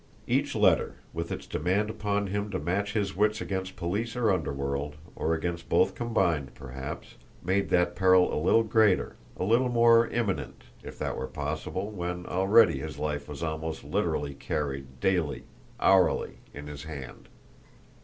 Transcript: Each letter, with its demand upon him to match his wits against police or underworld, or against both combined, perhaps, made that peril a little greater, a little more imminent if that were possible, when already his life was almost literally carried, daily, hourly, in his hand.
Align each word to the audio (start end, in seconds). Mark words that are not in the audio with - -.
Each 0.25 0.55
letter, 0.55 0.95
with 1.13 1.31
its 1.31 1.45
demand 1.45 1.91
upon 1.91 2.25
him 2.25 2.49
to 2.49 2.59
match 2.59 2.93
his 2.93 3.15
wits 3.15 3.39
against 3.39 3.75
police 3.75 4.15
or 4.15 4.31
underworld, 4.31 4.95
or 5.15 5.35
against 5.35 5.69
both 5.69 5.93
combined, 5.93 6.55
perhaps, 6.55 7.17
made 7.43 7.69
that 7.69 7.95
peril 7.95 8.33
a 8.33 8.43
little 8.43 8.63
greater, 8.63 9.15
a 9.37 9.43
little 9.43 9.69
more 9.69 10.07
imminent 10.07 10.63
if 10.81 10.97
that 10.97 11.15
were 11.17 11.27
possible, 11.27 11.91
when 11.91 12.25
already 12.25 12.79
his 12.79 12.97
life 12.97 13.29
was 13.29 13.43
almost 13.43 13.83
literally 13.83 14.33
carried, 14.33 14.99
daily, 14.99 15.43
hourly, 15.79 16.39
in 16.51 16.65
his 16.65 16.85
hand. 16.85 17.29